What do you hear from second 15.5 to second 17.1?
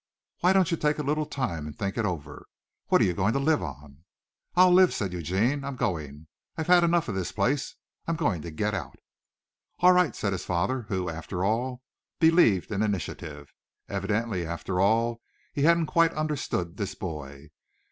he hadn't quite understood this